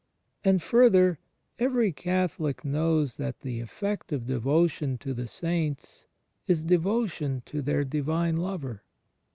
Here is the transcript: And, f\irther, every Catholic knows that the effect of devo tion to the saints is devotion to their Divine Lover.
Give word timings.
And, 0.43 0.59
f\irther, 0.61 1.17
every 1.59 1.91
Catholic 1.91 2.65
knows 2.65 3.17
that 3.17 3.41
the 3.41 3.59
effect 3.59 4.11
of 4.11 4.23
devo 4.23 4.67
tion 4.67 4.97
to 4.97 5.13
the 5.13 5.27
saints 5.27 6.07
is 6.47 6.63
devotion 6.63 7.43
to 7.45 7.61
their 7.61 7.83
Divine 7.83 8.37
Lover. 8.37 8.81